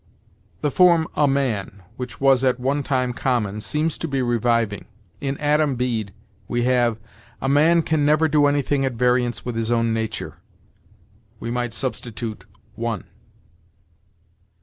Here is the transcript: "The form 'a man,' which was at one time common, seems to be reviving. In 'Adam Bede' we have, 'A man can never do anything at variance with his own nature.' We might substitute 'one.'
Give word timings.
"The 0.61 0.71
form 0.71 1.07
'a 1.15 1.27
man,' 1.27 1.83
which 1.95 2.19
was 2.19 2.43
at 2.43 2.59
one 2.59 2.81
time 2.81 3.13
common, 3.13 3.61
seems 3.61 3.99
to 3.99 4.07
be 4.07 4.19
reviving. 4.23 4.85
In 5.19 5.37
'Adam 5.37 5.75
Bede' 5.75 6.11
we 6.47 6.63
have, 6.63 6.97
'A 7.39 7.47
man 7.47 7.83
can 7.83 8.03
never 8.03 8.27
do 8.27 8.47
anything 8.47 8.83
at 8.83 8.93
variance 8.93 9.45
with 9.45 9.55
his 9.55 9.69
own 9.69 9.93
nature.' 9.93 10.37
We 11.39 11.51
might 11.51 11.75
substitute 11.75 12.47
'one.' 12.73 13.03